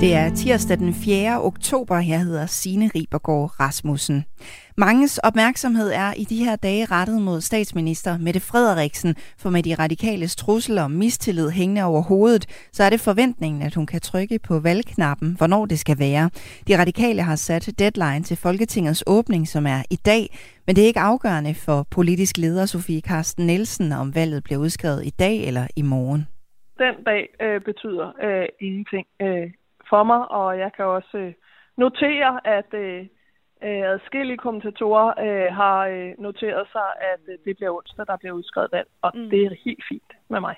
Det 0.00 0.14
er 0.14 0.30
tirsdag 0.34 0.78
den 0.78 0.92
4. 0.92 1.42
oktober. 1.42 1.96
Jeg 1.96 2.20
hedder 2.20 2.46
Signe 2.46 2.90
Ribergaard 2.94 3.60
Rasmussen. 3.60 4.24
Manges 4.76 5.18
opmærksomhed 5.18 5.90
er 5.92 6.12
i 6.16 6.24
de 6.24 6.44
her 6.44 6.56
dage 6.56 6.84
rettet 6.84 7.22
mod 7.22 7.40
statsminister 7.40 8.18
Mette 8.18 8.40
Frederiksen, 8.40 9.14
for 9.38 9.50
med 9.50 9.62
de 9.62 9.74
radikales 9.74 10.36
trussel 10.36 10.78
om 10.78 10.90
mistillid 10.90 11.50
hængende 11.50 11.84
over 11.84 12.02
hovedet, 12.02 12.68
så 12.72 12.84
er 12.84 12.90
det 12.90 13.00
forventningen, 13.00 13.62
at 13.62 13.74
hun 13.74 13.86
kan 13.86 14.00
trykke 14.00 14.38
på 14.38 14.58
valgknappen, 14.58 15.34
hvornår 15.38 15.66
det 15.66 15.78
skal 15.78 15.98
være. 15.98 16.30
De 16.68 16.78
radikale 16.80 17.22
har 17.22 17.36
sat 17.36 17.68
deadline 17.78 18.22
til 18.22 18.36
Folketingets 18.36 19.04
åbning, 19.06 19.48
som 19.48 19.66
er 19.66 19.82
i 19.90 19.96
dag, 19.96 20.38
men 20.66 20.76
det 20.76 20.82
er 20.82 20.86
ikke 20.86 21.00
afgørende 21.00 21.54
for 21.54 21.86
politisk 21.90 22.38
leder 22.38 22.66
Sofie 22.66 23.00
Karsten 23.00 23.46
Nielsen, 23.46 23.92
om 23.92 24.14
valget 24.14 24.44
bliver 24.44 24.60
udskrevet 24.60 25.06
i 25.06 25.10
dag 25.10 25.36
eller 25.48 25.66
i 25.76 25.82
morgen. 25.82 26.26
Den 26.78 27.04
dag 27.04 27.28
øh, 27.42 27.60
betyder 27.60 28.06
øh, 28.24 28.48
ingenting 28.60 29.06
øh, 29.22 29.50
for 29.88 30.02
mig, 30.04 30.30
og 30.30 30.58
jeg 30.58 30.72
kan 30.72 30.84
også 30.84 31.18
øh, 31.18 31.32
notere, 31.76 32.46
at 32.46 32.74
øh, 32.74 33.00
øh, 33.62 33.82
adskillige 33.94 34.36
kommentatorer 34.36 35.08
øh, 35.26 35.54
har 35.54 35.86
øh, 35.86 36.12
noteret 36.18 36.68
sig, 36.72 36.88
at 37.12 37.20
øh, 37.28 37.38
det 37.44 37.56
bliver 37.56 37.76
onsdag, 37.76 38.06
der 38.06 38.16
bliver 38.16 38.32
udskrevet 38.32 38.72
valg, 38.72 38.88
og 39.02 39.12
mm. 39.14 39.30
det 39.30 39.44
er 39.44 39.62
helt 39.64 39.84
fint 39.88 40.12
med 40.28 40.40
mig. 40.40 40.56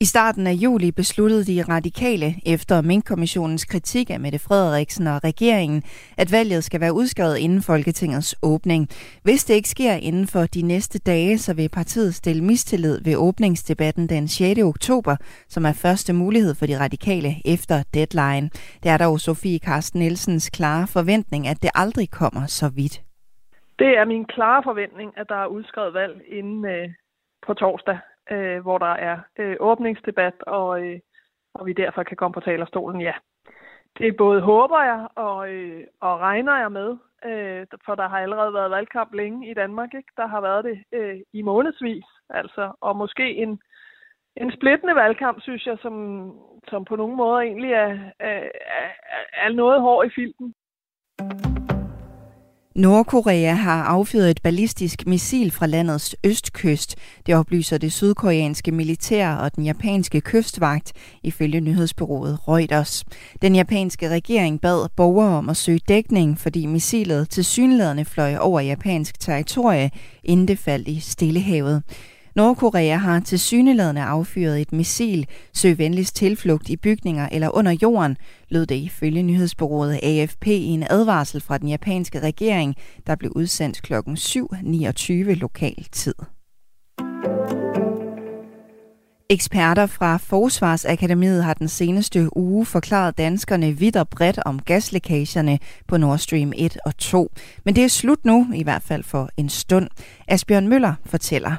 I 0.00 0.04
starten 0.04 0.46
af 0.46 0.52
juli 0.52 0.90
besluttede 0.90 1.44
de 1.44 1.62
radikale, 1.62 2.34
efter 2.46 2.82
Mink-kommissionens 2.82 3.64
kritik 3.64 4.10
af 4.10 4.20
Mette 4.20 4.38
Frederiksen 4.38 5.06
og 5.06 5.24
regeringen, 5.24 5.82
at 6.18 6.32
valget 6.32 6.64
skal 6.64 6.80
være 6.80 6.92
udskrevet 6.92 7.38
inden 7.38 7.62
Folketingets 7.62 8.36
åbning. 8.42 8.88
Hvis 9.22 9.44
det 9.44 9.54
ikke 9.54 9.68
sker 9.68 9.92
inden 9.92 10.26
for 10.26 10.40
de 10.54 10.62
næste 10.62 10.98
dage, 10.98 11.38
så 11.38 11.54
vil 11.54 11.68
partiet 11.68 12.14
stille 12.14 12.44
mistillid 12.44 13.04
ved 13.04 13.16
åbningsdebatten 13.16 14.08
den 14.08 14.28
6. 14.28 14.60
oktober, 14.60 15.16
som 15.48 15.64
er 15.64 15.72
første 15.84 16.12
mulighed 16.12 16.54
for 16.54 16.66
de 16.66 16.80
radikale 16.84 17.30
efter 17.44 17.82
deadline. 17.94 18.50
Det 18.82 18.90
er 18.90 18.98
dog 18.98 19.20
Sofie 19.20 19.58
Karsten 19.58 20.00
Nielsens 20.00 20.50
klare 20.50 20.86
forventning, 20.86 21.48
at 21.48 21.62
det 21.62 21.70
aldrig 21.74 22.10
kommer 22.10 22.46
så 22.46 22.68
vidt. 22.76 23.02
Det 23.78 23.90
er 23.98 24.04
min 24.04 24.24
klare 24.24 24.62
forventning, 24.64 25.08
at 25.16 25.28
der 25.28 25.40
er 25.44 25.46
udskrevet 25.46 25.94
valg 25.94 26.14
inden 26.38 26.64
øh, 26.64 26.88
på 27.46 27.54
torsdag 27.54 27.98
øh, 28.30 28.60
hvor 28.62 28.78
der 28.78 28.94
er 29.08 29.18
øh, 29.38 29.56
åbningsdebat, 29.60 30.42
og, 30.42 30.86
øh, 30.86 31.00
og 31.54 31.66
vi 31.66 31.72
derfor 31.72 32.02
kan 32.02 32.16
komme 32.16 32.32
på 32.32 32.40
talerstolen, 32.40 33.00
ja. 33.00 33.12
Det 33.98 34.16
både 34.16 34.40
håber 34.40 34.82
jeg 34.82 35.08
og, 35.14 35.52
øh, 35.52 35.84
og 36.00 36.20
regner 36.20 36.56
jeg 36.58 36.72
med, 36.72 36.96
øh, 37.24 37.66
for 37.84 37.94
der 37.94 38.08
har 38.08 38.18
allerede 38.18 38.54
været 38.54 38.70
valgkamp 38.70 39.14
længe 39.14 39.50
i 39.50 39.54
Danmark. 39.54 39.94
Ikke? 39.94 40.12
Der 40.16 40.26
har 40.26 40.40
været 40.40 40.64
det 40.64 40.84
øh, 40.92 41.20
i 41.32 41.42
månedsvis, 41.42 42.04
altså, 42.30 42.72
og 42.80 42.96
måske 42.96 43.34
en, 43.34 43.60
en 44.36 44.52
splittende 44.52 44.94
valgkamp, 44.94 45.42
synes 45.42 45.66
jeg, 45.66 45.78
som, 45.82 45.94
som 46.68 46.84
på 46.84 46.96
nogle 46.96 47.16
måder 47.16 47.40
egentlig 47.40 47.72
er, 47.72 47.98
er, 48.18 48.50
er, 48.78 48.90
er 49.32 49.52
noget 49.52 49.80
hård 49.80 50.06
i 50.06 50.10
filten. 50.14 50.54
Nordkorea 52.76 53.54
har 53.54 53.82
affyret 53.82 54.30
et 54.30 54.42
ballistisk 54.42 55.06
missil 55.06 55.50
fra 55.50 55.66
landets 55.66 56.16
østkyst. 56.24 56.96
Det 57.26 57.34
oplyser 57.34 57.78
det 57.78 57.92
sydkoreanske 57.92 58.72
militær 58.72 59.34
og 59.34 59.56
den 59.56 59.64
japanske 59.64 60.20
kystvagt, 60.20 60.92
ifølge 61.22 61.60
nyhedsbyrået 61.60 62.38
Reuters. 62.48 63.04
Den 63.42 63.54
japanske 63.54 64.08
regering 64.08 64.60
bad 64.60 64.88
borgere 64.96 65.38
om 65.38 65.48
at 65.48 65.56
søge 65.56 65.80
dækning, 65.88 66.38
fordi 66.40 66.66
missilet 66.66 67.30
til 67.30 67.44
synlædende 67.44 68.04
fløj 68.04 68.36
over 68.36 68.60
japansk 68.60 69.20
territorie, 69.20 69.90
inden 70.24 70.48
det 70.48 70.58
faldt 70.58 70.88
i 70.88 71.00
Stillehavet. 71.00 71.82
Nordkorea 72.36 72.96
har 72.96 73.20
til 73.20 73.38
syneladende 73.38 74.02
affyret 74.02 74.60
et 74.60 74.72
missil, 74.72 75.26
søg 75.52 75.78
venligst 75.78 76.16
tilflugt 76.16 76.68
i 76.68 76.76
bygninger 76.76 77.28
eller 77.32 77.56
under 77.56 77.76
jorden, 77.82 78.16
lød 78.48 78.66
det 78.66 78.74
ifølge 78.74 79.22
nyhedsbureauet 79.22 80.00
AFP 80.02 80.46
i 80.46 80.66
en 80.66 80.86
advarsel 80.90 81.40
fra 81.40 81.58
den 81.58 81.68
japanske 81.68 82.20
regering, 82.20 82.74
der 83.06 83.14
blev 83.14 83.32
udsendt 83.36 83.82
kl. 83.82 83.94
7.29 83.94 85.12
lokal 85.12 85.86
tid. 85.92 86.14
Eksperter 89.30 89.86
fra 89.86 90.16
Forsvarsakademiet 90.16 91.44
har 91.44 91.54
den 91.54 91.68
seneste 91.68 92.36
uge 92.36 92.66
forklaret 92.66 93.18
danskerne 93.18 93.72
vidt 93.72 93.96
og 93.96 94.08
bredt 94.08 94.38
om 94.46 94.58
gaslækagerne 94.58 95.58
på 95.88 95.96
Nord 95.96 96.18
Stream 96.18 96.52
1 96.56 96.78
og 96.84 96.96
2. 96.96 97.32
Men 97.64 97.76
det 97.76 97.84
er 97.84 97.88
slut 97.88 98.24
nu, 98.24 98.46
i 98.54 98.62
hvert 98.62 98.82
fald 98.82 99.02
for 99.02 99.28
en 99.36 99.48
stund. 99.48 99.88
Asbjørn 100.28 100.68
Møller 100.68 100.94
fortæller. 101.04 101.56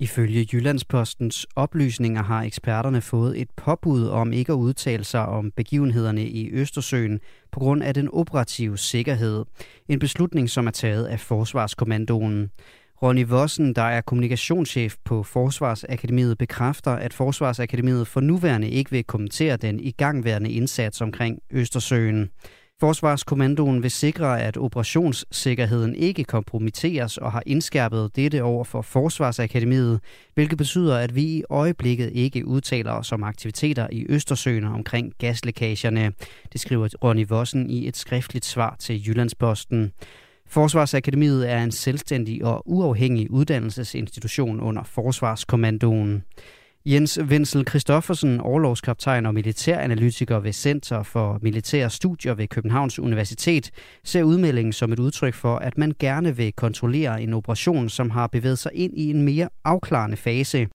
Ifølge 0.00 0.46
Jyllandspostens 0.52 1.46
oplysninger 1.56 2.22
har 2.22 2.42
eksperterne 2.42 3.00
fået 3.00 3.40
et 3.40 3.48
påbud 3.56 4.06
om 4.06 4.32
ikke 4.32 4.52
at 4.52 4.56
udtale 4.56 5.04
sig 5.04 5.26
om 5.26 5.50
begivenhederne 5.56 6.24
i 6.24 6.50
Østersøen 6.52 7.20
på 7.52 7.60
grund 7.60 7.82
af 7.82 7.94
den 7.94 8.08
operative 8.12 8.78
sikkerhed. 8.78 9.44
En 9.88 9.98
beslutning, 9.98 10.50
som 10.50 10.66
er 10.66 10.70
taget 10.70 11.06
af 11.06 11.20
Forsvarskommandoen. 11.20 12.50
Ronny 13.02 13.26
Vossen, 13.26 13.74
der 13.74 13.82
er 13.82 14.00
kommunikationschef 14.00 14.96
på 15.04 15.22
Forsvarsakademiet, 15.22 16.38
bekræfter, 16.38 16.90
at 16.90 17.12
Forsvarsakademiet 17.12 18.08
for 18.08 18.20
nuværende 18.20 18.70
ikke 18.70 18.90
vil 18.90 19.04
kommentere 19.04 19.56
den 19.56 19.80
igangværende 19.80 20.50
indsats 20.50 21.00
omkring 21.00 21.38
Østersøen. 21.50 22.30
Forsvarskommandoen 22.80 23.82
vil 23.82 23.90
sikre, 23.90 24.42
at 24.42 24.56
operationssikkerheden 24.56 25.94
ikke 25.94 26.24
kompromitteres 26.24 27.16
og 27.16 27.32
har 27.32 27.42
indskærpet 27.46 28.16
dette 28.16 28.42
over 28.42 28.64
for 28.64 28.82
Forsvarsakademiet, 28.82 30.00
hvilket 30.34 30.58
betyder, 30.58 30.98
at 30.98 31.14
vi 31.14 31.22
i 31.22 31.42
øjeblikket 31.50 32.10
ikke 32.14 32.46
udtaler 32.46 32.92
os 32.92 33.12
om 33.12 33.22
aktiviteter 33.22 33.86
i 33.92 34.06
Østersøen 34.08 34.64
omkring 34.64 35.12
gaslækagerne. 35.18 36.12
Det 36.52 36.60
skriver 36.60 36.88
Ronny 37.04 37.26
Vossen 37.28 37.70
i 37.70 37.88
et 37.88 37.96
skriftligt 37.96 38.44
svar 38.44 38.76
til 38.78 39.08
Jyllandsposten. 39.08 39.92
Forsvarsakademiet 40.46 41.50
er 41.50 41.62
en 41.62 41.72
selvstændig 41.72 42.44
og 42.44 42.62
uafhængig 42.70 43.30
uddannelsesinstitution 43.30 44.60
under 44.60 44.82
Forsvarskommandoen. 44.82 46.24
Jens 46.86 47.18
Wenzel 47.20 47.66
Christoffersen, 47.68 48.40
overlovskaptajn 48.40 49.26
og 49.26 49.34
militæranalytiker 49.34 50.38
ved 50.38 50.52
Center 50.52 51.02
for 51.02 51.38
Militære 51.42 51.90
Studier 51.90 52.34
ved 52.34 52.48
Københavns 52.48 52.98
Universitet, 52.98 53.70
ser 54.04 54.22
udmeldingen 54.22 54.72
som 54.72 54.92
et 54.92 54.98
udtryk 54.98 55.34
for, 55.34 55.56
at 55.56 55.78
man 55.78 55.92
gerne 55.98 56.36
vil 56.36 56.52
kontrollere 56.52 57.22
en 57.22 57.34
operation, 57.34 57.88
som 57.88 58.10
har 58.10 58.26
bevæget 58.26 58.58
sig 58.58 58.72
ind 58.74 58.98
i 58.98 59.10
en 59.10 59.22
mere 59.22 59.48
afklarende 59.64 60.16
fase. 60.16 60.68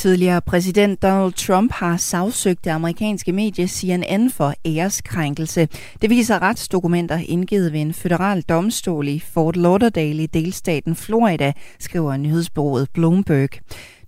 Tidligere 0.00 0.40
præsident 0.40 1.02
Donald 1.02 1.32
Trump 1.32 1.72
har 1.72 1.96
sagsøgt 1.96 2.64
det 2.64 2.70
amerikanske 2.70 3.32
medie 3.32 3.68
CNN 3.68 4.30
for 4.30 4.54
æreskrænkelse. 4.66 5.68
Det 6.02 6.10
viser 6.10 6.42
retsdokumenter 6.42 7.20
indgivet 7.28 7.72
ved 7.72 7.80
en 7.80 7.94
federal 7.94 8.42
domstol 8.42 9.08
i 9.08 9.18
Fort 9.18 9.56
Lauderdale 9.56 10.22
i 10.22 10.26
delstaten 10.26 10.96
Florida, 10.96 11.52
skriver 11.78 12.16
nyhedsbureauet 12.16 12.90
Bloomberg. 12.94 13.50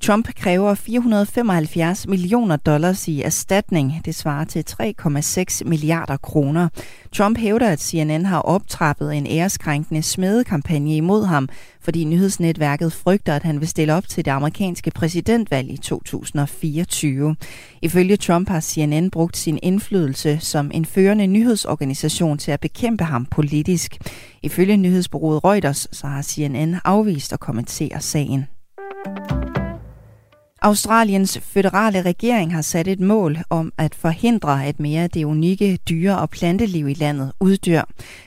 Trump 0.03 0.35
kræver 0.35 0.75
475 0.75 2.09
millioner 2.09 2.57
dollars 2.57 3.09
i 3.09 3.23
erstatning. 3.23 4.01
Det 4.05 4.15
svarer 4.15 4.45
til 4.45 4.65
3,6 4.71 5.65
milliarder 5.65 6.17
kroner. 6.17 6.69
Trump 7.13 7.39
hævder, 7.39 7.69
at 7.69 7.81
CNN 7.81 8.27
har 8.27 8.41
optrappet 8.41 9.15
en 9.15 9.27
æreskrænkende 9.27 10.03
smedekampagne 10.03 10.97
imod 10.97 11.25
ham, 11.25 11.49
fordi 11.81 12.05
nyhedsnetværket 12.05 12.93
frygter, 12.93 13.37
at 13.37 13.43
han 13.43 13.61
vil 13.61 13.69
stille 13.69 13.95
op 13.95 14.09
til 14.09 14.25
det 14.25 14.31
amerikanske 14.31 14.91
præsidentvalg 14.91 15.71
i 15.71 15.77
2024. 15.77 17.37
Ifølge 17.83 18.17
Trump 18.17 18.49
har 18.49 18.61
CNN 18.61 19.11
brugt 19.11 19.37
sin 19.37 19.59
indflydelse 19.63 20.39
som 20.41 20.71
en 20.75 20.85
førende 20.85 21.27
nyhedsorganisation 21.27 22.39
til 22.39 22.51
at 22.51 22.61
bekæmpe 22.61 23.05
ham 23.05 23.27
politisk. 23.27 23.99
Ifølge 24.43 24.77
nyhedsbureauet 24.77 25.45
Reuters 25.45 25.89
så 25.93 26.07
har 26.07 26.23
CNN 26.23 26.77
afvist 26.85 27.33
at 27.33 27.41
kommentere 27.41 28.01
sagen. 28.01 28.47
Australiens 30.65 31.39
føderale 31.43 32.03
regering 32.03 32.55
har 32.55 32.63
sat 32.63 32.89
et 32.89 33.01
mål 33.01 33.39
om 33.51 33.73
at 33.79 33.95
forhindre, 33.95 34.67
at 34.67 34.81
mere 34.81 35.03
af 35.03 35.11
det 35.11 35.25
unikke 35.25 35.79
dyre- 35.89 36.19
og 36.19 36.31
planteliv 36.31 36.89
i 36.89 36.95
landet 36.95 37.33
uddør. 37.41 37.83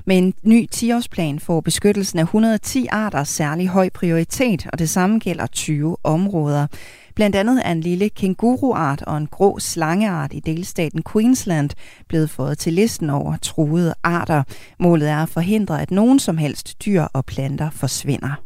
Med 0.05 0.17
en 0.17 0.33
ny 0.43 0.67
10-årsplan 0.75 1.39
får 1.39 1.61
beskyttelsen 1.61 2.19
af 2.19 2.23
110 2.23 2.87
arter 2.91 3.23
særlig 3.23 3.67
høj 3.67 3.89
prioritet, 3.89 4.67
og 4.73 4.79
det 4.79 4.89
samme 4.89 5.19
gælder 5.19 5.47
20 5.47 5.97
områder. 6.03 6.67
Blandt 7.15 7.35
andet 7.35 7.61
er 7.65 7.71
en 7.71 7.81
lille 7.81 8.09
kænguruart 8.09 9.01
og 9.01 9.17
en 9.17 9.27
grå 9.27 9.59
slangeart 9.59 10.33
i 10.33 10.39
delstaten 10.39 11.03
Queensland 11.11 11.69
blevet 12.07 12.29
fået 12.29 12.57
til 12.57 12.73
listen 12.73 13.09
over 13.09 13.37
truede 13.41 13.93
arter. 14.03 14.43
Målet 14.79 15.09
er 15.09 15.17
at 15.17 15.29
forhindre, 15.29 15.81
at 15.81 15.91
nogen 15.91 16.19
som 16.19 16.37
helst 16.37 16.85
dyr 16.85 17.01
og 17.01 17.25
planter 17.25 17.69
forsvinder. 17.69 18.41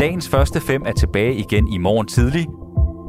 Dagens 0.00 0.28
første 0.28 0.60
fem 0.60 0.82
er 0.86 0.92
tilbage 0.92 1.34
igen 1.34 1.72
i 1.72 1.78
morgen 1.78 2.06
tidlig. 2.06 2.46